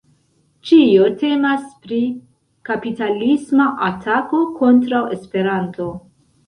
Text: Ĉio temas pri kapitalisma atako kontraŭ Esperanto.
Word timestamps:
Ĉio 0.69 1.09
temas 1.23 1.67
pri 1.83 2.01
kapitalisma 2.71 3.69
atako 3.91 4.43
kontraŭ 4.59 5.09
Esperanto. 5.19 5.95